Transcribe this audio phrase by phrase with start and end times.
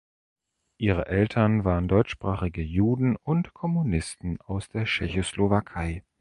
[0.79, 6.03] Ihre Eltern waren deutschsprachige Juden und Kommunisten aus der Tschechoslowakei.